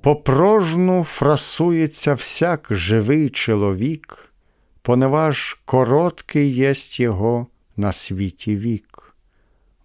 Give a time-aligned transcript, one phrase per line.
[0.00, 4.32] Попрожну фрасується всяк живий чоловік,
[4.82, 7.46] поневаж короткий єсть його
[7.76, 9.14] на світі вік.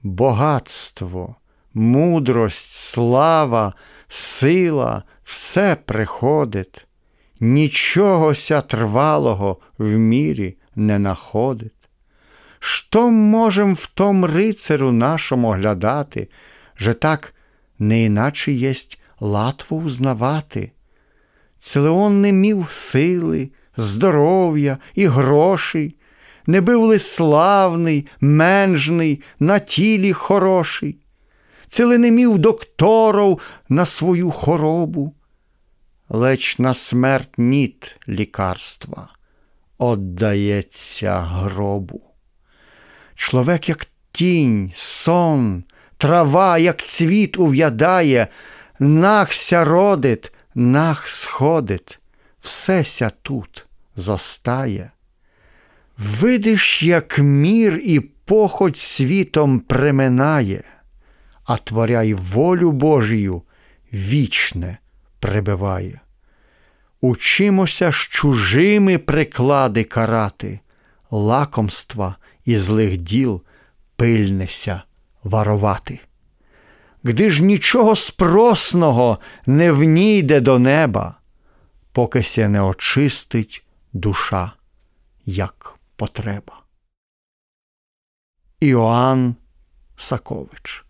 [0.02, 1.36] Богатство,
[1.74, 3.74] мудрость, слава,
[4.08, 6.88] сила все приходить,
[7.40, 11.90] нічогося трвалого в мірі не находить.
[12.60, 16.28] Що можем в том рицарю нашому глядати,
[16.78, 17.34] же так
[17.88, 20.72] не іначе єсть Латву узнавати.
[21.60, 25.96] Целеон не мів сили, здоров'я і грошей,
[26.48, 30.98] не бив ли славний, менжний, на тілі хороший,
[31.68, 35.14] ціле не мів докторов на свою хоробу,
[36.10, 39.10] леч на смерть ніт лікарства
[39.78, 42.02] отдається гробу.
[43.16, 45.64] Чоловік, як тінь, сон,
[46.04, 48.28] трава, як цвіт ув'ядає,
[48.80, 52.00] нахся родить, нах сходить,
[52.42, 53.66] всеся тут
[53.96, 54.92] зостає.
[55.98, 60.64] Видиш, як мір і похоть світом приминає,
[61.46, 63.42] а творяй волю Божію
[63.94, 64.78] вічне
[65.20, 66.00] прибиває.
[67.02, 70.60] Учимося з чужими приклади карати,
[71.12, 72.16] лакомства
[72.46, 73.42] і злих діл
[73.96, 74.82] пильнеся
[75.24, 76.00] варувати.
[77.04, 81.16] Гди ж нічого спросного не внійде до неба,
[81.92, 84.52] поки ся не очистить душа,
[85.26, 86.60] як потреба.
[88.60, 89.36] Іоанн
[89.98, 90.83] Сакович